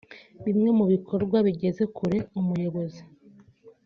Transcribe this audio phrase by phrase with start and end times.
[0.45, 3.01] Bimwe mu bikorwa yigeze kubera umuyobozi